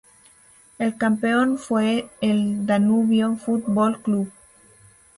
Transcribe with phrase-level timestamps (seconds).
[0.79, 4.31] El campeón fue el Danubio Fútbol Club.